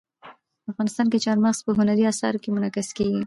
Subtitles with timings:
[0.71, 3.19] افغانستان کې چار مغز په هنري اثارو کې منعکس کېږي.